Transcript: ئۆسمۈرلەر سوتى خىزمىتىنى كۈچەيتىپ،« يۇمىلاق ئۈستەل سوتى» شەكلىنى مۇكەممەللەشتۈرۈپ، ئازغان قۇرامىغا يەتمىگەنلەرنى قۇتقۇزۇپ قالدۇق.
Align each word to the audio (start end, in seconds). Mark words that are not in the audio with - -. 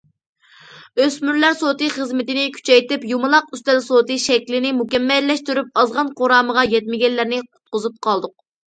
ئۆسمۈرلەر 1.03 1.57
سوتى 1.59 1.89
خىزمىتىنى 1.97 2.47
كۈچەيتىپ،« 2.57 3.07
يۇمىلاق 3.11 3.53
ئۈستەل 3.59 3.83
سوتى» 3.91 4.19
شەكلىنى 4.27 4.75
مۇكەممەللەشتۈرۈپ، 4.81 5.73
ئازغان 5.83 6.15
قۇرامىغا 6.23 6.69
يەتمىگەنلەرنى 6.77 7.47
قۇتقۇزۇپ 7.47 8.07
قالدۇق. 8.09 8.39